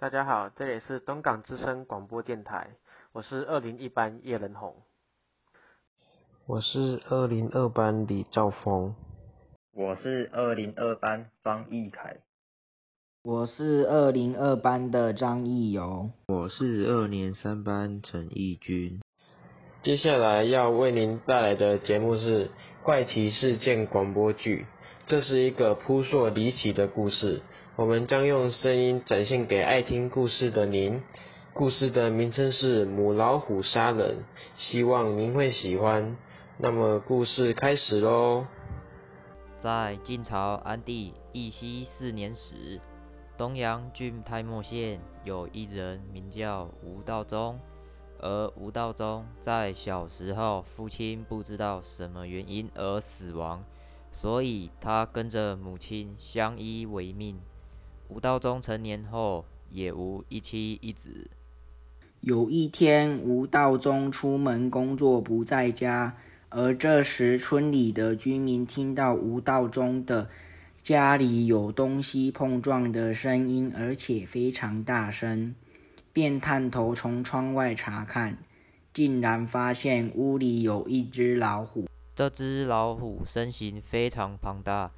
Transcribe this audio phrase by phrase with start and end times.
[0.00, 2.68] 大家好，这里是东港之声广播电台，
[3.10, 4.76] 我是二零一班叶仁宏。
[6.46, 8.94] 我是二零二班李兆峰，
[9.72, 12.18] 我是二零二班方义凯，
[13.24, 19.00] 我是二零二班的张义友，我是二年三班陈义军。
[19.82, 22.46] 接下来要为您带来的节目是
[22.84, 24.58] 《怪奇事件广播剧》，
[25.06, 27.40] 这是一个扑朔离奇的故事，
[27.78, 31.00] 我们将用声音展现给爱听故事的您。
[31.54, 34.16] 故事的名称是《母老虎杀人》，
[34.56, 36.16] 希望您会喜欢。
[36.56, 38.46] 那么故事开始喽。
[39.60, 42.80] 在晋朝安帝义熙四年时，
[43.36, 47.60] 东阳郡太墨县有一人名叫吴道宗，
[48.18, 53.62] 而吴道宗在小时候父亲不知道什么原因而死亡，
[54.10, 57.40] 所以他跟着母亲相依为命。
[58.08, 61.30] 吴道宗成年后也无一妻一子。
[62.20, 66.16] 有一天，吴道宗出门工作不在家。
[66.50, 70.30] 而这时，村里的居民听到吴道宗的
[70.80, 75.54] 家里有东西碰撞的声音，而且非常大声，
[76.10, 78.38] 便探头从窗外查看，
[78.94, 81.86] 竟然发现屋里有一只老虎。
[82.16, 84.90] 这只老虎身形非常庞大，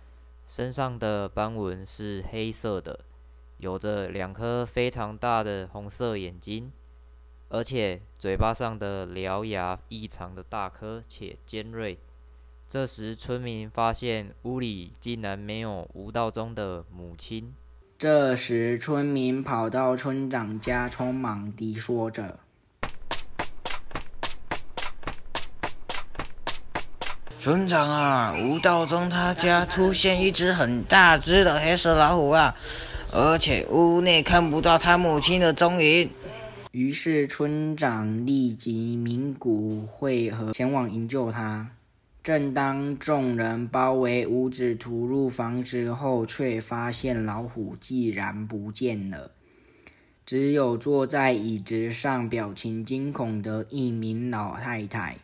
[0.50, 3.04] 身上的斑纹是黑色的，
[3.58, 6.72] 有着两颗非常大的红色眼睛。
[7.50, 12.00] 而且嘴巴上的獠牙异常的大颗且尖锐。
[12.68, 17.54] 这时，村民发现屋里竟然没有吴道中的母亲。
[17.96, 22.40] 这时，村民跑到村长家，匆忙地说着
[27.42, 32.54] ：“村长啊，吴道中他家出现一只很大只的黑色老虎啊，
[33.10, 36.10] 而且屋内看不到他母亲的踪影。”
[36.72, 41.68] 于是村长立即鸣鼓会合，前往营救他。
[42.22, 49.30] 正当众人包围屋子、突入房子后，却发现老虎竟然不见了，
[50.26, 55.16] 只有坐在椅子上、表情惊恐的一名老太太。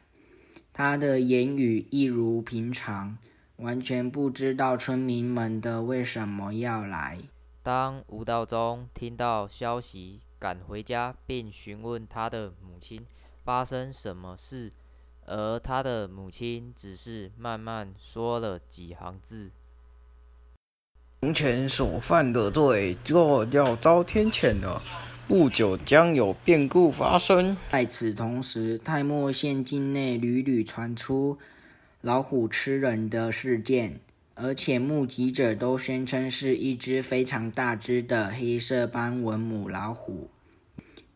[0.79, 3.17] 她的言语一如平常，
[3.57, 7.19] 完全不知道村民们的为什么要来。
[7.63, 10.21] 当吴道中听到消息。
[10.39, 13.07] 赶回家，并询问他的母亲
[13.43, 14.71] 发生什么事，
[15.25, 19.51] 而他的母亲只是慢慢说了几行字
[21.23, 24.83] ：“从前所犯的罪，就要遭天谴了。
[25.29, 31.39] 不久将有变故发生。”在此同时，泰莫县境内屡屡传出
[32.01, 34.01] 老虎吃人的事件，
[34.35, 40.31] 而且目击者都宣称是一只非常大只的黑色斑纹母老虎。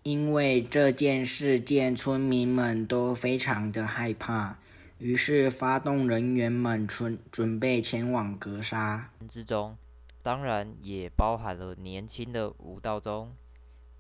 [0.03, 4.59] 因为这件事件，村民们都非常的害怕，
[4.99, 9.11] 于是发动人员们准准备前往格杀。
[9.29, 9.77] 之中，
[10.23, 13.33] 当然也包含了年轻的吴道中。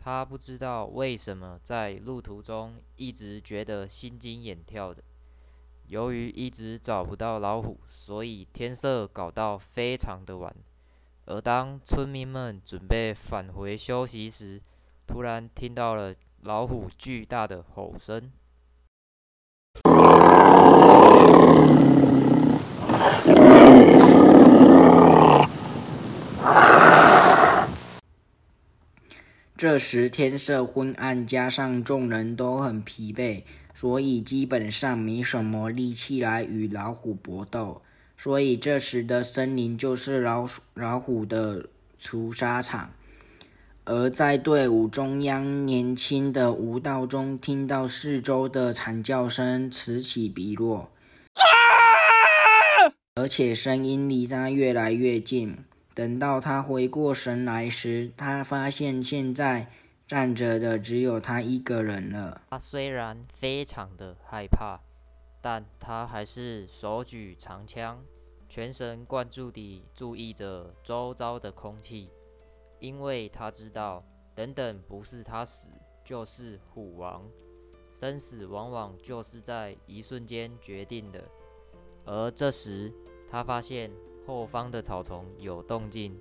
[0.03, 5.03] 他不知道为什么在路途中一直觉得心惊眼跳的。
[5.89, 10.57] 由于一直找不到老虎，所以天色搞到非常的晚。
[11.27, 14.63] 而当村民们准备返回休息时，
[15.07, 18.33] 突然听到了老虎巨大的吼声，
[29.57, 33.43] 这时天色昏暗，加上众人都很疲惫，
[33.75, 37.83] 所以基本上没什么力气来与老虎搏斗。
[38.17, 41.71] 所以这时的森林就是老鼠老虎的
[42.01, 42.93] 屠杀场。
[43.87, 50.93] 而在队伍中央，年轻的吴道中听到四周的惨叫声此起彼落，
[53.15, 55.57] 而且声音离他越来越近。
[56.01, 59.71] 等到他回过神来时，他发现现在
[60.07, 62.41] 站着的只有他一个人了。
[62.49, 64.81] 他虽然非常的害怕，
[65.43, 68.03] 但他还是手举长枪，
[68.49, 72.09] 全神贯注地注意着周遭的空气。
[72.79, 74.03] 因为他知道，
[74.35, 75.69] 等等不是他死，
[76.03, 77.23] 就是虎王。
[77.93, 81.23] 生死往往就是在一瞬间决定的。
[82.07, 82.91] 而这时，
[83.31, 83.91] 他发现
[84.27, 86.19] 后方的草丛有动静，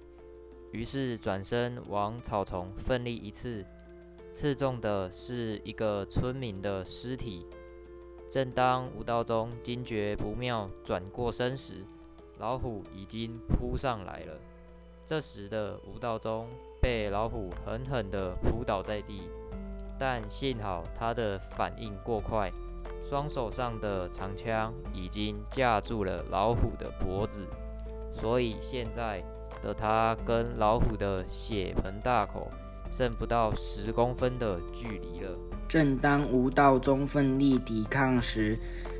[0.72, 3.66] 于是转身往草丛奋力一刺，
[4.34, 7.46] 刺中的是一个村民的尸体。
[8.30, 11.84] 正当吴道中惊觉不妙，转过身时，
[12.38, 14.40] 老虎已经扑上来了。
[15.06, 16.48] 这时的吴道中
[16.80, 19.24] 被老虎狠狠地扑倒在地，
[20.00, 22.52] 但幸好他的反应过快，
[23.10, 27.48] 双手上的长枪已经架住了老虎的脖子，
[28.20, 29.24] 所以现在
[29.64, 32.50] 的他跟老虎的血盆大口
[32.92, 35.32] 剩不到十公分的距离了。
[35.68, 38.58] 正当吴道中奋力抵抗时，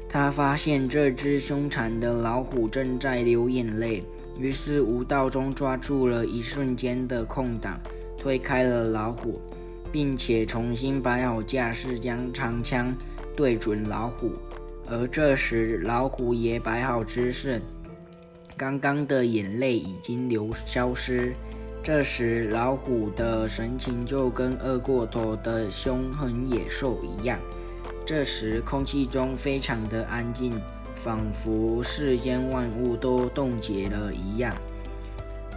[0.08, 4.04] 他发现这只凶残的老虎正在流眼泪。
[4.38, 7.78] 于是吴道中抓住了一瞬间的空档，
[8.18, 9.42] 推开了老虎，
[9.92, 12.96] 并且重新摆好架势，将长枪
[13.36, 14.32] 对准老虎。
[14.88, 17.62] 而这时老虎也摆好姿势，
[18.60, 21.34] 刚刚的眼泪已经流消失。
[21.82, 27.40] 这时，老虎的神情就跟饿过头的凶狠野兽一样。
[28.06, 30.60] 这时，空气中非常的安静，
[30.94, 34.54] 仿佛世间万物都冻结了一样。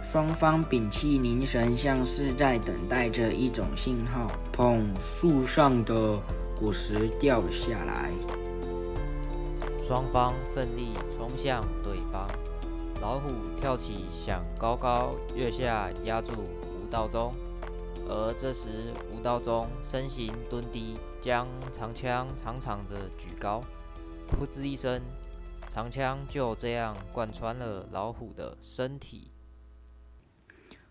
[0.05, 4.31] 双方屏气凝神，像是在等待着一种信号。
[4.55, 4.81] 砰！
[5.01, 6.17] 树上的
[6.57, 8.13] 果实掉了下来。
[9.85, 12.25] 双方奋力冲向对方。
[13.03, 13.27] 老虎
[13.57, 17.33] 跳起，想高高跃下压住吴道中，
[18.07, 23.61] 而这时吴道中身形蹲低，将长枪长长的举高，
[24.29, 25.01] 噗呲一声，
[25.69, 29.31] 长枪就这样贯穿了老虎的身体。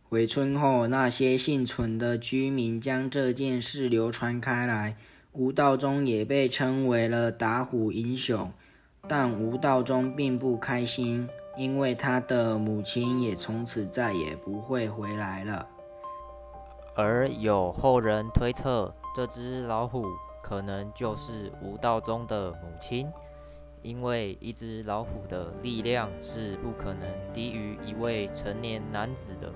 [0.02, 4.98] 回村后，那些幸存的居民将这件事流传开来，
[5.32, 8.52] 吴道中也被称为了打虎英雄，
[9.08, 11.26] 但吴道中并不开心。
[11.56, 15.66] 因为他的母亲也从此再也不会回来了。
[16.94, 20.06] 而有后人推测，这只老虎
[20.42, 23.10] 可能就是吴道中的母亲，
[23.82, 27.02] 因为一只老虎的力量是不可能
[27.32, 29.52] 低于一位成年男子的，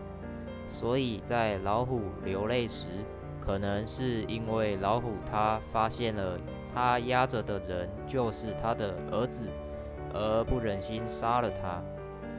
[0.69, 2.87] 所以在老虎流泪时，
[3.41, 6.39] 可能是因为老虎他发现了
[6.75, 9.49] 他压着的人就是他的儿子。
[10.13, 11.83] 而不忍心杀了他，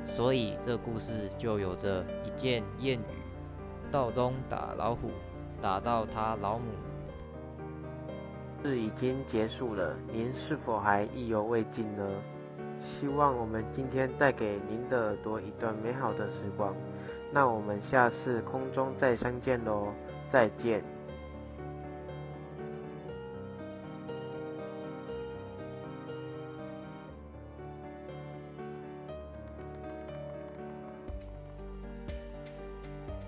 [0.06, 3.04] 所以这故事就有着一件谚语
[3.92, 5.10] ：“道中打老虎，
[5.62, 6.66] 打到他老母。”
[8.64, 12.04] 事已经结束了，您是否还意犹未尽呢？
[12.84, 16.74] 希望我们今天带给您的耳朵一段美好的时光。
[17.32, 19.88] 那我们下次空中再相见喽，
[20.32, 20.84] 再见。